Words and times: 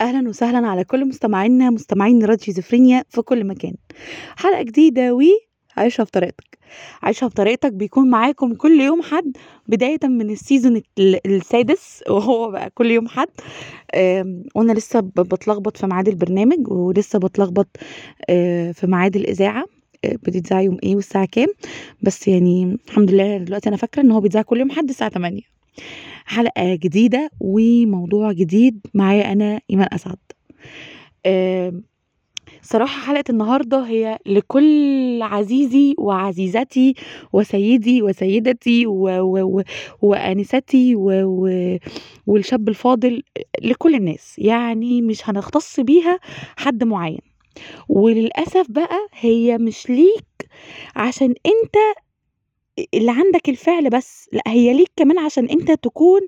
أهلًا 0.00 0.28
وسهلًا 0.28 0.66
على 0.66 0.84
كل 0.84 1.08
مستمعينا 1.08 1.70
مستمعين 1.70 2.24
راديو 2.24 2.44
شيزوفرينيا 2.44 3.04
في 3.08 3.22
كل 3.22 3.44
مكان. 3.46 3.74
حلقة 4.36 4.62
جديدة 4.62 5.14
و 5.14 5.20
عيشها 5.76 6.04
بطريقتك. 6.04 6.58
عيشها 7.02 7.26
بطريقتك 7.28 7.72
بيكون 7.72 8.10
معاكم 8.10 8.54
كل 8.54 8.80
يوم 8.80 9.02
حد 9.02 9.32
بدايةً 9.68 9.98
من 10.04 10.30
ال 10.30 10.37
season 10.37 10.76
ال 10.98 11.26
السادس 11.26 12.02
وهو 12.10 12.50
بقى 12.50 12.70
كل 12.74 12.90
يوم 12.90 13.08
حد 13.08 13.28
وأنا 14.56 14.72
لسه 14.72 15.00
ب 15.00 15.14
باتلخبط 15.14 15.76
في 15.76 15.86
ميعاد 15.86 16.08
البرنامج 16.08 16.68
ولسه 16.72 17.18
باتلخبط 17.18 17.68
آآ، 18.30 18.72
في 18.72 18.86
ميعاد 18.86 19.16
الإذاعة 19.16 19.64
آآ، 20.04 20.16
بتتذاع 20.24 20.60
يوم 20.62 20.78
إيه 20.84 20.96
والساعة 20.96 21.26
كام، 21.32 21.48
بس 22.02 22.28
يعني 22.28 22.78
الحمد 22.88 23.10
لله 23.12 23.38
دلوقتي 23.38 23.68
أنا 23.68 23.76
فاكرة 23.76 24.02
إن 24.02 24.10
هو 24.12 24.20
بيتذاع 24.20 24.42
كل 24.42 24.60
يوم 24.60 24.70
حد 24.70 24.88
الساعة 24.88 25.10
08:00 25.10 25.42
حلقة 26.26 26.74
جديدة 26.74 27.30
وموضوع 27.40 28.32
جديد 28.32 28.80
معايا 28.94 29.32
أنا 29.32 29.60
إيمان 29.70 29.88
أسعد. 29.92 30.16
صراحة 32.62 33.00
حلقة 33.06 33.24
النهارده 33.30 33.80
هي 33.86 34.18
لكل 34.26 35.18
عزيزي 35.22 35.94
وعزيزتي 35.98 36.94
وسيدي 37.32 38.02
وسيدتي 38.02 38.86
و 38.86 39.08
و 39.20 39.62
وآنستي 40.02 40.96
و 40.96 41.10
و 41.24 41.76
والشاب 42.26 42.68
الفاضل 42.68 43.22
لكل 43.62 43.94
الناس، 43.94 44.34
يعني 44.38 45.02
مش 45.02 45.30
هنختص 45.30 45.80
بيها 45.80 46.18
حد 46.56 46.84
معين. 46.84 47.18
وللأسف 47.88 48.66
بقى 48.70 49.08
هي 49.14 49.58
مش 49.58 49.90
ليك 49.90 50.24
عشان 50.96 51.28
أنت 51.28 51.76
أ 51.76 52.09
اللي 52.94 53.10
عندك 53.10 53.48
الفعل 53.48 53.90
بس، 53.90 54.28
لأ 54.32 54.42
هي 54.46 54.72
ليك 54.74 54.90
كمان 54.96 55.18
عشان 55.18 55.44
أنت 55.48 55.72
تكون 55.72 56.20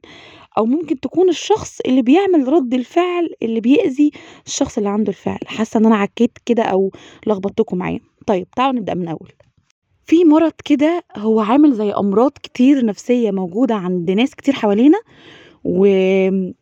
أو 0.59 0.67
ممكن 0.67 1.01
تكون 1.01 1.29
الشخص 1.29 1.81
اللي 1.81 2.03
بيعمل 2.03 2.49
رد 2.49 2.75
الفعل 2.75 3.29
اللي 3.43 3.61
بيأذي 3.61 4.11
الشخص 4.47 4.79
اللي 4.79 4.89
عنده 4.89 5.09
الفعل. 5.09 5.39
حاسة 5.47 5.81
إن 5.81 5.87
أنا 5.87 5.97
عكيت 5.97 6.39
كده 6.47 6.63
أو 6.63 6.91
لخبطتكم 7.27 7.79
معايا. 7.79 8.01
طيب 8.27 8.51
تعالوا 8.51 8.81
نبدأ 8.81 8.95
من 8.95 9.03
الأول. 9.03 9.33
في 10.07 10.25
مرض 10.25 10.53
كده 10.65 11.05
هو 11.17 11.41
عامل 11.41 11.73
زي 11.73 11.91
أمراض 11.93 12.33
كتير 12.43 12.85
نفسية 12.85 13.31
موجودة 13.31 13.75
عند 13.75 14.11
ناس 14.11 14.35
كتير 14.35 14.55
حوالينا 14.55 14.99
وممكن 15.65 16.55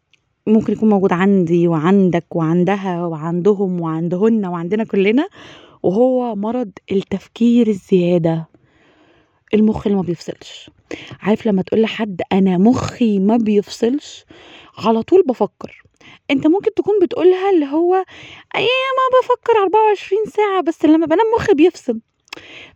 يكون 0.72 0.88
موجود 0.88 1.12
عندي 1.12 1.68
وعندك 1.68 2.36
وعندها 2.36 3.06
وعندهم 3.06 3.80
وعندهن 3.80 4.46
وعندنا 4.46 4.84
كلنا 4.84 5.28
وهو 5.82 6.34
مرض 6.36 6.70
التفكير 6.92 7.66
الزيادة. 7.68 8.49
المخ 9.54 9.86
اللي 9.86 9.96
ما 9.96 10.02
بيفصلش. 10.02 10.70
عارف 11.20 11.46
لما 11.46 11.62
تقول 11.62 11.82
لحد 11.82 12.20
أنا 12.32 12.58
مخي 12.58 13.18
ما 13.18 13.36
بيفصلش، 13.36 14.24
على 14.78 15.02
طول 15.02 15.22
بافكر. 15.22 15.82
أنت 16.30 16.46
ممكن 16.46 16.74
تكون 16.74 16.94
بتقولها 17.02 17.50
اللي 17.50 17.66
هو 17.66 17.94
ياما 18.54 19.06
بافكر 19.20 19.52
24 19.62 20.24
ساعة 20.26 20.62
بس 20.62 20.84
لما 20.84 21.06
بانام 21.06 21.26
مخي 21.36 21.54
بيفصل. 21.54 22.00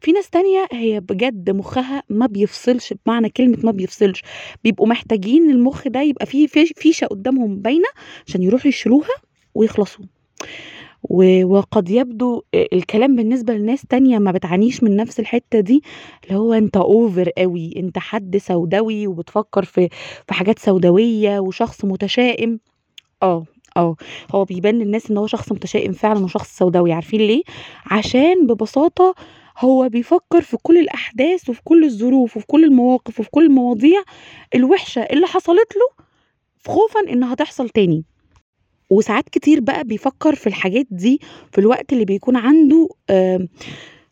في 0.00 0.12
ناس 0.12 0.30
تانية 0.30 0.66
هي 0.72 1.00
بجد 1.00 1.50
مخها 1.50 2.02
ما 2.08 2.26
بيفصلش 2.26 2.94
بمعنى 3.06 3.28
كلمة 3.30 3.58
ما 3.62 3.70
بيفصلش، 3.70 4.22
بيبقوا 4.64 4.86
محتاجين 4.86 5.50
المخ 5.50 5.88
ده 5.88 6.00
يبقى 6.02 6.26
في 6.26 6.48
فيش 6.48 6.72
فيشة 6.76 7.06
قدامهم 7.06 7.56
باينة 7.56 7.88
عشان 8.26 8.42
يروحوا 8.42 8.68
يشيلوها 8.68 9.14
ويخلصوا. 9.54 10.04
و 11.14 11.44
وقد 11.58 11.90
يبدو 11.90 12.42
الكلام 12.54 13.16
بالنسبة 13.16 13.54
لناس 13.54 13.82
تانية 13.82 14.18
ما 14.18 14.32
بتعانيش 14.32 14.82
من 14.82 14.96
نفس 14.96 15.20
الحتة 15.20 15.60
دي، 15.60 15.82
اللي 16.24 16.38
هو 16.38 16.52
أنت 16.52 16.78
over 16.78 17.28
أوي، 17.38 17.72
أنت 17.76 17.98
حد 17.98 18.36
سوداوي 18.36 19.06
وبتفكر 19.06 19.64
في 19.64 19.88
في 20.28 20.34
حاجات 20.34 20.58
سوداوية 20.58 21.38
وشخص 21.40 21.84
متشائم. 21.84 22.60
آه، 23.22 23.44
آه، 23.76 23.96
هو 24.34 24.44
بيبان 24.44 24.78
للناس 24.78 25.10
إن 25.10 25.16
هو 25.18 25.26
شخص 25.26 25.52
متشائم 25.52 25.92
فعلًا 25.92 26.24
وشخص 26.24 26.58
سوداوي، 26.58 26.92
عارفين 26.92 27.20
ليه؟ 27.20 27.42
عشان 27.86 28.46
ببساطة 28.46 29.14
هو 29.58 29.88
بيفكر 29.88 30.42
في 30.42 30.56
كل 30.62 30.78
الأحداث 30.78 31.48
وفي 31.50 31.60
كل 31.64 31.84
الظروف 31.84 32.36
وفي 32.36 32.46
كل 32.46 32.64
المواقف 32.64 33.20
وفي 33.20 33.30
كل 33.30 33.44
المواضيع 33.46 34.02
الوحشة 34.54 35.02
اللي 35.02 35.26
حصلت 35.26 35.76
له 35.76 36.04
خوفًا 36.74 37.00
إنها 37.12 37.34
تحصل 37.34 37.68
تاني. 37.68 38.04
وساعات 38.90 39.28
كتير 39.28 39.60
بقى 39.60 39.84
بيفكر 39.84 40.34
في 40.34 40.46
الحاجات 40.46 40.86
دي 40.90 41.20
في 41.52 41.58
الوقت 41.60 41.92
اللي 41.92 42.04
بيكون 42.04 42.36
عنده 42.36 42.88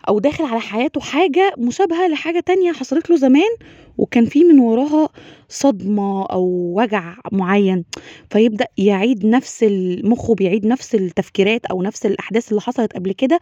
أو 0.09 0.19
داخل 0.19 0.45
على 0.45 0.61
حياته 0.61 1.01
حاجة 1.01 1.55
مشابهة 1.59 2.09
لحاجة 2.09 2.41
تانية 2.41 2.73
حصلت 2.73 3.11
له 3.11 3.17
زمان 3.17 3.51
وكان 3.99 4.25
في 4.27 4.45
من 4.45 4.59
وراها 4.59 5.09
صدمة 5.49 6.27
أو 6.27 6.75
وجع 6.77 7.15
معين، 7.33 7.85
فيبدأ 8.31 8.67
يعيد 8.79 9.27
نفس 9.27 9.65
مخه 10.05 10.35
بيعيد 10.35 10.67
نفس 10.67 10.95
التفكيرات 10.95 11.67
أو 11.67 11.83
نفس 11.83 12.07
الأحداث 12.07 12.49
اللي 12.51 12.61
حصلت 12.61 12.93
قبل 12.93 13.13
كده 13.13 13.39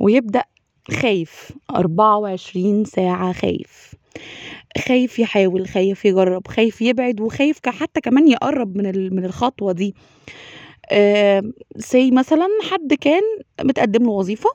ويبدأ 0.00 0.42
خايف، 0.90 1.52
24 1.70 2.84
ساعة 2.84 3.32
خايف. 3.32 3.94
خايف 4.88 5.18
يحاول، 5.18 5.68
خايف 5.68 6.04
يجرب، 6.04 6.48
خايف 6.48 6.82
يبعد 6.82 7.20
وخايف 7.20 7.58
حتى 7.68 8.00
كمان 8.00 8.28
يقرب 8.28 8.76
من 8.76 9.14
من 9.16 9.24
الخطوة 9.24 9.72
دي. 9.72 9.94
Say 11.80 12.12
مثلًا 12.12 12.48
حد 12.72 12.94
كان 12.94 13.22
متقدم 13.64 14.04
له 14.04 14.10
وظيفة 14.10 14.50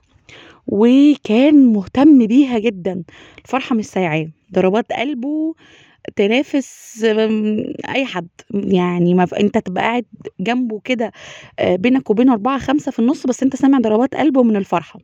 وكان 0.68 1.74
مهتم 1.74 2.28
بيها 2.28 2.60
جدًا، 2.60 3.04
الفرحة 3.46 3.76
مش 3.76 3.86
سايعاه، 3.86 4.30
ضربات 4.54 4.94
قلبه 4.94 5.56
تنافس 6.16 7.04
أي 7.90 8.06
حد، 8.06 8.28
يعني 8.54 9.14
ما 9.14 9.26
ف 9.26 9.34
أنت 9.34 9.60
تبقى 9.60 9.84
قاعد 9.84 10.06
جنبه 10.42 10.82
كده 10.86 11.14
آآ، 11.60 11.78
بينك 11.78 12.10
وبينه 12.10 12.34
4، 12.34 12.60
5 12.60 12.92
في 12.92 13.00
النُص 13.00 13.28
بس 13.28 13.44
أنت 13.44 13.56
سامع 13.56 13.80
ضربات 13.80 14.16
قلبه 14.16 14.44
من 14.44 14.56
الفرحة. 14.58 15.00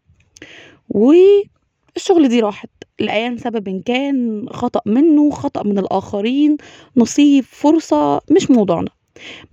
والشغل 0.90 2.30
دي 2.30 2.42
راحت 2.42 2.70
لأيًا 3.00 3.38
سببٍ 3.40 3.84
كان، 3.86 4.48
خطأ 4.52 4.82
منه، 4.88 5.32
خطأ 5.32 5.64
من 5.64 5.80
الآخرين، 5.80 6.58
نصيب، 6.98 7.44
فرصة، 7.46 8.22
مش 8.32 8.52
موضوعنا. 8.52 8.90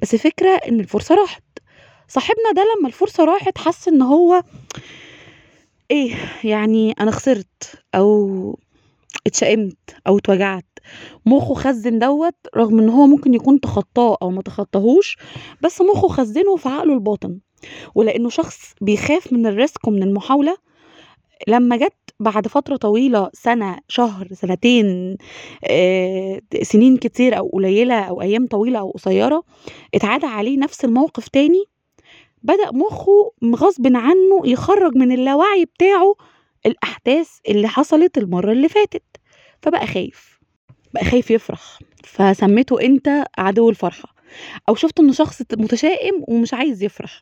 بس 0.02 0.14
الفكرة 0.14 0.50
إن 0.68 0.80
الفرصة 0.80 1.14
راحت. 1.16 1.42
صاحبنا 2.10 2.52
ده 2.56 2.62
لما 2.76 2.88
الفرصة 2.88 3.24
راحت 3.24 3.58
حس 3.58 3.88
إن 3.88 4.02
هو 4.02 4.42
إيه، 5.90 6.14
يعني 6.44 6.92
أنا 7.00 7.10
خسرت 7.10 7.82
أو 7.94 8.58
اتشائمت 9.26 9.76
أو 10.06 10.18
اتوجعت. 10.18 10.64
مخه 11.26 11.54
خزّن 11.54 11.98
دوّة 11.98 12.32
رغم 12.56 12.78
إن 12.78 12.88
هو 12.88 13.06
ممكن 13.06 13.34
يكون 13.34 13.60
تخطاه 13.60 14.16
أو 14.22 14.30
ما 14.30 14.42
تخطاهوش، 14.42 15.16
بس 15.62 15.80
مخه 15.80 16.08
خزّنه 16.08 16.56
في 16.56 16.68
عقله 16.68 16.94
الباطن. 16.94 17.38
ولإنه 17.94 18.28
شخص 18.28 18.74
بيخاف 18.80 19.32
من 19.32 19.46
الريسك 19.46 19.88
ومن 19.88 20.02
المحاولة، 20.02 20.56
لما 21.48 21.76
جات 21.76 21.94
بعد 22.20 22.48
فترة 22.48 22.76
طويلة 22.76 23.30
سنة، 23.32 23.78
شهر، 23.88 24.28
سنتين، 24.32 25.16
آآ، 25.64 26.40
سنين 26.62 26.96
كتير 26.96 27.38
أو 27.38 27.48
قليلة 27.52 28.00
أو 28.00 28.22
أيام 28.22 28.46
طويلة 28.46 28.78
أو 28.78 28.90
قصيرة، 28.90 29.42
اتعاد 29.94 30.24
عليه 30.24 30.58
نفس 30.58 30.84
الموقف 30.84 31.28
تاني، 31.28 31.64
بدأ 32.42 32.70
مخه 32.72 33.32
غصبٍ 33.54 33.86
عنه 33.96 34.40
يخرّج 34.44 34.96
من 34.96 35.12
اللاوعي 35.12 35.64
بتاعه 35.64 36.14
الأحداث 36.66 37.28
اللي 37.48 37.68
حصلت 37.68 38.18
المرة 38.18 38.52
اللي 38.52 38.68
فاتت، 38.68 39.02
فبقى 39.62 39.86
خايف. 39.86 40.40
بقى 40.94 41.04
خايف 41.04 41.30
يفرح، 41.30 41.78
فسميته 42.04 42.80
أنت 42.80 43.24
عدو 43.38 43.70
الفرحة. 43.70 44.14
أو 44.68 44.74
شُفت 44.74 45.00
إنه 45.00 45.12
شخص 45.12 45.42
متشائم 45.52 46.24
ومش 46.28 46.54
عايز 46.54 46.82
يفرح. 46.82 47.20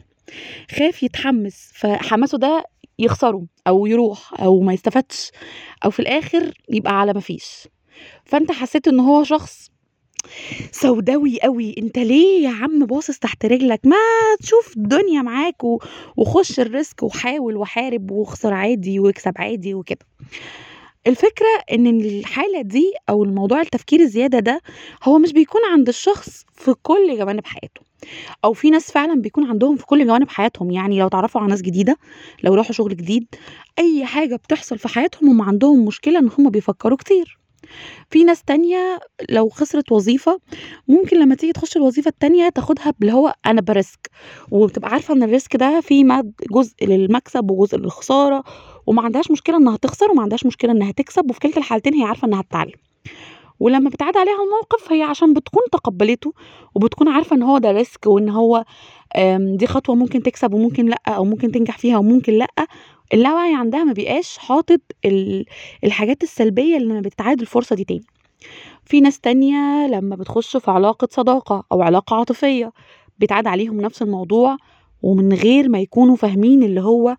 خاف 0.71 1.03
يتحمس، 1.03 1.71
فحماسه 1.75 2.39
ده 2.39 2.65
يخسره 2.99 3.47
أو 3.67 3.87
يروح 3.87 4.41
أو 4.41 4.61
ما 4.61 4.73
يستفادش 4.73 5.31
أو 5.84 5.91
في 5.91 6.01
الآخر 6.01 6.53
يبقى 6.69 7.01
على 7.01 7.12
ما 7.12 7.21
فيش. 7.21 7.69
فأنت 8.25 8.53
حسيت 8.53 8.89
إن 8.89 9.01
هو 9.01 9.25
شخص 9.25 9.71
سوداوي 10.73 11.37
أوي، 11.39 11.75
أنت 11.79 11.99
ليه 11.99 12.45
يا 12.45 12.51
عم 12.51 12.87
باصص 12.87 13.19
تحت 13.19 13.47
رجلك، 13.47 13.81
ما 13.84 13.97
تشوف 14.41 14.77
الدنيا 14.77 15.23
معاك 15.23 15.65
وخُش 16.16 16.60
الريسك 16.60 17.03
وحاول 17.03 17.57
وحارب 17.57 18.10
واخسر 18.10 18.53
عادي 18.54 19.01
واكسب 19.01 19.33
عادي 19.37 19.75
وكده. 19.75 20.07
الفكرة 21.07 21.47
إن 21.72 21.87
الحالة 21.87 22.63
دي 22.63 22.92
أو 23.09 23.25
الموضوع 23.25 23.60
التفكير 23.60 24.01
الزيادة 24.01 24.39
ده، 24.39 24.60
هو 25.04 25.19
مش 25.19 25.33
بيكون 25.33 25.60
عند 25.72 25.89
الشخص 25.89 26.45
في 26.54 26.75
كل 26.83 27.16
جوانب 27.19 27.47
حياته، 27.47 27.81
أو 28.45 28.53
في 28.53 28.71
ناس 28.71 28.92
فعلًا 28.92 29.15
بيكون 29.21 29.45
عندهم 29.45 29.77
في 29.77 29.87
كل 29.87 30.07
جوانب 30.07 30.28
حياتهم، 30.28 30.71
يعني 30.71 31.01
لو 31.01 31.07
اتعرفوا 31.07 31.41
على 31.41 31.51
ناس 31.51 31.63
جديدة، 31.63 31.97
لو 32.45 32.54
راحوا 32.54 32.72
شغل 32.72 32.97
جديد، 32.97 33.27
أي 33.78 34.04
حاجة 34.04 34.37
بتحصل 34.37 34.78
في 34.78 34.89
حياتهم 34.89 35.28
هُم 35.31 35.42
عندهم 35.42 35.84
مشكلة 35.84 36.19
إن 36.19 36.31
هُم 36.39 36.51
بيفكروا 36.51 36.97
كتير. 36.97 37.39
في 38.10 38.25
ناس 38.25 38.43
تانية 38.43 38.99
لو 39.31 39.49
خسرت 39.49 39.93
وظيفة، 39.93 40.41
ممكن 40.89 41.21
لما 41.21 41.34
تيجي 41.34 41.53
تخش 41.53 41.77
الوظيفة 41.77 42.09
التانية 42.09 42.49
تاخدها 42.49 42.95
باللي 42.99 43.13
هو 43.15 43.34
أنا 43.47 43.63
بarisk 43.71 44.10
وبتبقى 44.51 44.91
عارفة 44.91 45.15
إن 45.15 45.39
الrisk 45.39 45.57
ده 45.57 45.81
فيه 45.81 46.22
جزء 46.53 46.75
للمكسب 46.83 47.51
وجزء 47.51 47.78
للخسارة، 47.78 48.45
وما 48.87 49.03
عندهاش 49.03 49.31
مشكلة 49.31 49.57
إنها 49.57 49.77
تخسر 49.77 50.10
وما 50.10 50.22
عندهاش 50.22 50.47
مشكلة 50.47 50.72
إنها 50.72 50.93
تكسب، 50.93 51.31
وفي 51.31 51.41
كلتا 51.41 51.59
الحالتين 51.59 51.95
هي 51.95 52.05
عارفة 52.05 52.27
إنها 52.28 52.41
هتتعلم. 52.41 52.72
ولما 53.61 53.91
بيتعاد 53.91 54.16
عليها 54.16 54.43
الموقف 54.45 54.93
هي 54.93 55.03
عشان 55.03 55.34
بتكون 55.34 55.63
تقبلته 55.72 56.33
وبتكون 56.75 57.09
عارفة 57.09 57.37
إن 57.37 57.43
هو 57.43 57.59
ده 57.59 57.83
risk 57.84 58.07
وإن 58.07 58.28
هو 58.28 58.65
آمم، 59.16 59.57
دي 59.57 59.66
خطوة 59.66 59.95
ممكن 59.95 60.22
تكسب 60.22 60.54
وممكن 60.54 60.87
لأ، 60.87 61.01
أو 61.09 61.25
ممكن 61.25 61.53
تنجح 61.53 61.78
فيها 61.78 61.99
وممكن 61.99 62.33
لأ، 62.33 62.66
اللاوعي 63.15 63.55
عندها 63.55 63.84
ما 63.84 63.93
بيبقاش 63.93 64.39
حاطط 64.39 64.81
ال 65.05 65.45
الحاجات 65.84 66.22
السلبية 66.22 66.77
اللي 66.77 66.89
لمّا 66.89 67.01
بتتعاد 67.01 67.41
الفرصة 67.41 67.77
دي 67.77 67.84
تاني. 67.84 68.05
في 68.84 69.01
ناس 69.01 69.21
تانية 69.21 69.87
لمّا 69.87 70.16
بتخش 70.16 70.57
في 70.57 70.71
علاقة 70.71 71.09
صداقة 71.10 71.65
أو 71.72 71.83
علاقة 71.83 72.16
عاطفية، 72.16 72.72
بيتعاد 73.19 73.47
عليهم 73.47 73.81
نفس 73.81 74.03
الموضوع 74.03 74.57
ومن 75.03 75.33
غير 75.33 75.69
ما 75.69 75.78
يكونوا 75.81 76.16
فاهمين 76.16 76.63
اللي 76.63 76.81
هو 76.81 77.16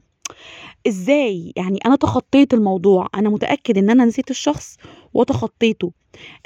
إزاي؟ 0.88 1.54
يعني 1.56 1.80
أنا 1.86 1.96
تخطيت 1.96 2.54
الموضوع، 2.54 3.08
أنا 3.16 3.30
متأكد 3.30 3.78
إن 3.78 3.90
أنا 3.90 4.06
نسيت 4.06 4.32
الشخص 4.32 4.78
وتخطيته، 5.14 5.92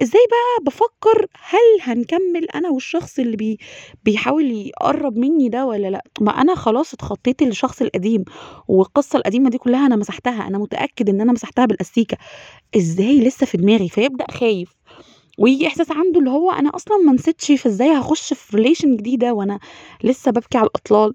إزاي 0.04 0.22
بقى 0.32 0.64
بافكر 0.66 1.28
هل 1.50 1.82
هنكمل 1.82 2.46
أنا 2.56 2.70
والشخص 2.70 3.20
اللي 3.20 3.38
بي 3.38 3.58
بيحاول 4.06 4.52
يقرّب 4.52 5.18
منّي 5.18 5.50
ده 5.50 5.66
والّا 5.66 5.88
لأ؟ 5.88 6.04
ما 6.22 6.32
أنا 6.42 6.56
خلاص 6.56 6.94
اتخطيت 6.94 7.42
الشخص 7.42 7.82
القديم، 7.82 8.26
والقصة 8.68 9.18
القديمة 9.18 9.50
دي 9.50 9.58
كلّها 9.58 9.86
أنا 9.86 9.96
مسحتها، 9.96 10.48
أنا 10.48 10.58
متأكد 10.58 11.10
إن 11.10 11.22
أنا 11.22 11.32
مسحتها 11.34 11.66
بالأستيكة، 11.66 12.18
إزاي 12.78 13.20
لسه 13.20 13.46
في 13.46 13.58
دماغي؟ 13.58 13.90
فيبدأ 13.90 14.26
خايف، 14.32 14.70
وييجي 15.40 15.68
إحساس 15.68 15.92
عنده 15.92 16.20
اللي 16.20 16.30
هو 16.30 16.52
أنا 16.52 16.72
أصلًا 16.76 16.98
ما 16.98 17.14
نسيتش، 17.14 17.52
فإزاي 17.52 17.90
هاخش 17.90 18.34
في 18.34 18.58
relation 18.58 18.88
جديدة 18.88 19.34
وأنا 19.34 19.60
لسه 20.04 20.32
بابكي 20.32 20.58
على 20.58 20.68
الأطلال؟ 20.68 21.14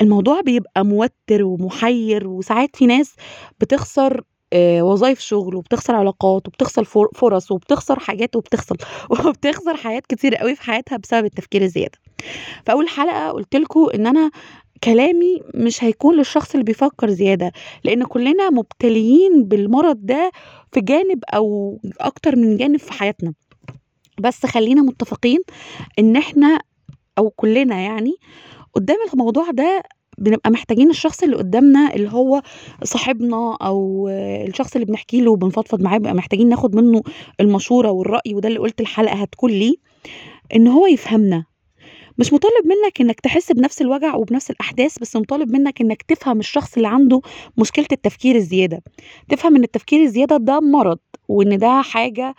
الموضوع 0.00 0.40
بيبقى 0.40 0.84
موتّر 0.84 1.44
ومُحيّر، 1.44 2.28
وساعات 2.28 2.76
في 2.76 2.86
ناس 2.86 3.14
بتخسر 3.60 4.22
آآ 4.52 4.82
وظايف 4.82 5.20
شغل 5.20 5.54
وبتخسر 5.54 5.94
علاقات 5.94 6.48
وبتخسر 6.48 6.84
فر 6.84 7.08
فرص 7.14 7.50
وبتخسر 7.52 7.98
حاجات 7.98 8.36
وبتخسر 8.36 8.76
وبتخسر 9.10 9.76
حاجات 9.76 10.06
كتير 10.06 10.42
أوي 10.42 10.54
في 10.54 10.62
حياتها 10.62 10.96
بسبب 10.98 11.24
التفكير 11.24 11.62
الزيادة. 11.62 11.98
في 12.66 12.72
أول 12.72 12.88
حلقة 12.88 13.30
قُلت 13.30 13.56
لكم 13.56 13.86
إن 13.94 14.06
أنا 14.06 14.30
كلامي 14.84 15.40
مش 15.54 15.84
هيكون 15.84 16.16
للشخص 16.16 16.50
اللي 16.52 16.64
بيفكر 16.64 17.10
زيادة، 17.10 17.52
لإن 17.84 18.04
كلنا 18.04 18.50
مبتليين 18.50 19.44
بالمرض 19.44 19.98
ده 20.06 20.30
في 20.72 20.80
جانب 20.80 21.24
أو 21.34 21.78
أكتر 22.00 22.36
من 22.36 22.56
جانب 22.56 22.78
في 22.78 22.92
حياتنا. 22.92 23.34
بس 24.20 24.46
خلّينا 24.46 24.82
متفقين 24.82 25.40
إن 25.98 26.16
إحنا 26.16 26.60
أو 27.18 27.30
كلنا 27.30 27.80
يعني 27.80 28.14
قدّام 28.74 28.96
الموضوع 29.12 29.50
ده 29.50 29.82
بنبقى 30.20 30.50
محتاجين 30.50 30.90
الشخص 30.90 31.22
اللي 31.22 31.36
قدّامنا 31.36 31.94
اللي 31.94 32.08
هو 32.12 32.42
صاحبنا 32.84 33.56
أو 33.62 34.08
الشخص 34.48 34.74
اللي 34.74 34.84
بنحكي 34.86 35.20
له 35.20 35.30
وبنفضفض 35.30 35.82
معاه 35.82 35.98
بنبقى 35.98 36.14
محتاجين 36.14 36.48
ناخد 36.48 36.76
منه 36.76 37.02
المشورة 37.40 37.90
والرأي 37.90 38.34
وده 38.34 38.48
اللي 38.48 38.58
قُلت 38.58 38.80
الحلقة 38.80 39.14
هتكون 39.16 39.50
ليه، 39.50 39.74
إن 40.56 40.68
هو 40.68 40.86
يفهمنا. 40.86 41.44
مش 42.18 42.32
مطالب 42.32 42.66
منّك 42.66 43.00
إنّك 43.00 43.20
تحس 43.20 43.52
بنفس 43.52 43.82
الوجع 43.82 44.14
وبنفس 44.14 44.50
الأحداث، 44.50 44.98
بس 44.98 45.16
مطالب 45.16 45.52
منّك 45.52 45.80
إنّك 45.80 46.02
تفهم 46.02 46.38
الشخص 46.40 46.76
اللي 46.76 46.88
عنده 46.88 47.20
مشكلة 47.58 47.86
التفكير 47.92 48.36
الزيادة، 48.36 48.82
تفهم 49.28 49.56
إن 49.56 49.62
التفكير 49.64 50.02
الزيادة 50.02 50.36
ده 50.36 50.60
مرض، 50.60 50.98
وإن 51.28 51.58
ده 51.58 51.82
حاجة 51.82 52.34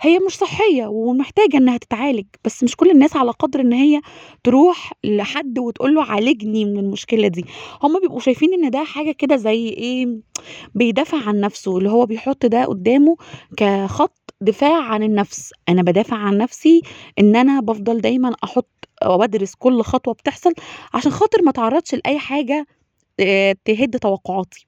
هي 0.00 0.18
مش 0.18 0.32
صحية 0.36 0.86
ومحتاجة 0.86 1.56
إنها 1.56 1.76
تتعالج، 1.76 2.26
بس 2.44 2.64
مش 2.64 2.76
كل 2.76 2.90
الناس 2.90 3.16
على 3.16 3.30
قدر 3.30 3.60
إن 3.60 3.72
هي 3.72 4.00
تروح 4.44 4.92
لحد 5.04 5.58
وتقول 5.58 5.94
له 5.94 6.04
عالجني 6.04 6.64
من 6.64 6.78
المشكلة 6.78 7.28
دي، 7.28 7.44
هُم 7.82 8.00
بيبقوا 8.00 8.20
شايفين 8.20 8.54
إن 8.54 8.70
ده 8.70 8.84
حاجة 8.84 9.12
كده 9.12 9.36
زي 9.36 9.68
إيه، 9.68 10.06
بيدافع 10.74 11.28
عن 11.28 11.40
نفسه، 11.40 11.78
اللي 11.78 11.90
هو 11.90 12.06
بيحط 12.06 12.46
ده 12.46 12.64
قدّامه 12.64 13.16
كخط 13.56 14.34
دفاع 14.40 14.82
عن 14.84 15.02
النفس، 15.02 15.52
أنا 15.68 15.82
بادافع 15.82 16.16
عن 16.16 16.38
نفسي 16.38 16.82
إن 17.18 17.36
أنا 17.36 17.60
بافضل 17.60 18.00
دايمًا 18.00 18.34
أحط 18.44 18.70
أو 19.04 19.24
أدرس 19.24 19.54
كل 19.56 19.82
خطوة 19.82 20.14
بتحصل 20.14 20.54
عشان 20.94 21.12
خاطر 21.12 21.42
ما 21.42 21.50
اتعرّضش 21.50 21.94
لأي 21.94 22.18
حاجة 22.20 22.66
آآ 23.20 23.56
تهِد 23.66 23.98
توقعاتي. 24.00 24.67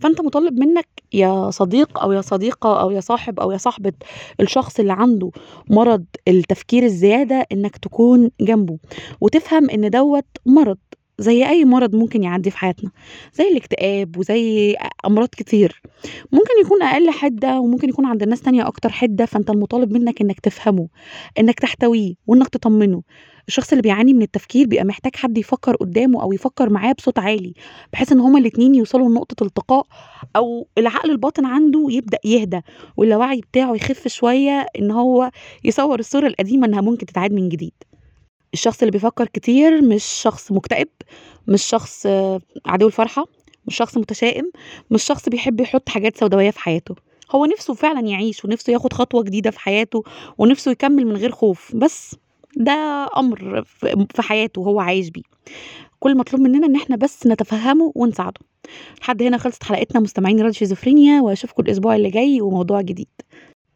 فأنت 0.00 0.20
مطالب 0.20 0.58
منّك 0.60 0.88
يا 1.12 1.50
صديق 1.50 1.98
أو 2.02 2.12
يا 2.12 2.20
صديقة 2.20 2.80
أو 2.80 2.90
يا 2.90 3.00
صاحب 3.00 3.40
أو 3.40 3.50
يا 3.52 3.56
صاحبة 3.58 3.92
الشخص 4.40 4.80
اللي 4.80 4.92
عنده 4.92 5.30
مرض 5.70 6.04
التفكير 6.28 6.82
الزيادة 6.82 7.46
إنّك 7.52 7.76
تكون 7.76 8.30
جنبه، 8.40 8.78
وتفهم 9.20 9.70
إن 9.70 9.90
دوّة 9.90 10.22
مرض. 10.46 10.78
زي 11.22 11.48
أي 11.48 11.64
مرض 11.64 11.94
ممكن 11.96 12.22
يعدّي 12.22 12.50
في 12.50 12.58
حياتنا، 12.58 12.90
زي 13.34 13.48
الاكتئاب 13.48 14.18
وزي 14.18 14.72
أ 14.74 14.88
أمراض 15.06 15.28
كتير، 15.28 15.82
ممكن 16.32 16.54
يكون 16.64 16.82
أقل 16.82 17.10
حِدّة 17.10 17.60
وممكن 17.60 17.88
يكون 17.88 18.06
عند 18.06 18.24
ناس 18.24 18.40
تانية 18.42 18.66
أكتر 18.66 18.88
حِدّة، 18.92 19.26
فأنت 19.26 19.50
المطالب 19.50 19.92
منّك 19.92 20.20
إنّك 20.20 20.40
تفهمه، 20.40 20.88
إنّك 21.38 21.60
تحتويه 21.60 22.14
وإنّك 22.26 22.48
تطمّنه. 22.48 23.02
الشخص 23.48 23.70
اللي 23.72 23.82
بيعاني 23.82 24.12
من 24.14 24.22
التفكير 24.22 24.66
بيبقى 24.66 24.84
محتاج 24.84 25.16
حد 25.16 25.38
يفكّر 25.38 25.76
قدّامه 25.76 26.22
أو 26.22 26.32
يفكّر 26.32 26.70
معاه 26.70 26.92
بصوت 26.92 27.18
عالي، 27.18 27.54
بحيث 27.92 28.12
إن 28.12 28.20
هُم 28.20 28.36
الاتنين 28.36 28.74
يوصلوا 28.74 29.08
لنقطة 29.10 29.44
التقاء 29.44 29.86
أو 30.36 30.68
العقل 30.78 31.10
الباطن 31.10 31.44
عنده 31.46 31.86
يبدأ 31.90 32.18
يهدى 32.24 32.60
واللاوعي 32.96 33.40
بتاعه 33.40 33.74
يخف 33.74 34.08
شوية 34.08 34.66
إن 34.78 34.90
هو 34.90 35.30
يصوّر 35.64 35.98
الصورة 35.98 36.26
القديمة 36.26 36.66
إنها 36.66 36.80
ممكن 36.80 37.06
تتعاد 37.06 37.32
من 37.32 37.48
جديد. 37.48 37.72
الشخص 38.54 38.78
اللي 38.80 38.90
بيفكّر 38.90 39.26
كتير 39.26 39.82
مش 39.82 40.04
شخص 40.04 40.52
مكتئب، 40.52 40.88
مش 41.48 41.62
شخص 41.64 42.06
عدو 42.66 42.86
الفرحة، 42.86 43.26
مش 43.66 43.76
شخص 43.76 43.96
متشائم، 43.98 44.50
مش 44.90 45.02
شخص 45.02 45.28
بيحب 45.28 45.60
يحط 45.60 45.88
حاجات 45.88 46.16
سوداوية 46.16 46.50
في 46.50 46.60
حياته، 46.60 46.94
هو 47.30 47.46
نِفْسه 47.46 47.74
فعلًا 47.74 48.00
يعيش 48.00 48.44
ونِفْسه 48.44 48.72
ياخد 48.72 48.92
خطوة 48.92 49.22
جديدة 49.22 49.50
في 49.50 49.60
حياته 49.60 50.02
ونِفْسه 50.38 50.70
يكمّل 50.70 51.06
من 51.06 51.16
غير 51.16 51.30
خوف، 51.32 51.76
بس 51.76 52.14
ده 52.56 53.08
أمر 53.16 53.64
في 54.14 54.22
حياته 54.22 54.60
هو 54.60 54.80
عايش 54.80 55.08
بيه. 55.08 55.22
كل 56.00 56.10
المطلوب 56.10 56.42
مننا 56.42 56.66
إن 56.66 56.76
إحنا 56.76 56.96
بس 56.96 57.26
نتفهّمه 57.26 57.92
ونساعده. 57.94 58.40
لحد 59.00 59.22
هنا 59.22 59.38
خلصت 59.38 59.64
حلقتنا 59.64 60.00
مستمعين 60.00 60.36
راديو 60.36 60.52
شيزوفرينيا 60.52 61.20
وأشوفكم 61.20 61.62
الأسبوع 61.62 61.96
اللي 61.96 62.10
جاي 62.10 62.40
وموضوع 62.40 62.80
جديد. 62.80 63.08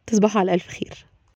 تصبحوا 0.07 0.39
على 0.41 0.53
ألف 0.53 0.67
خير. 0.67 1.05